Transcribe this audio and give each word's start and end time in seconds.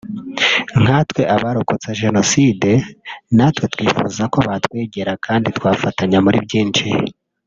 nkatwe 0.81 1.21
abarakotse 1.35 1.89
Jenoside 2.01 2.69
natwe 3.35 3.65
twifuza 3.73 4.23
ko 4.33 4.37
batwegera 4.47 5.11
kandi 5.25 5.47
twafatanya 5.57 6.17
muri 6.27 6.37
byinshi 6.47 6.87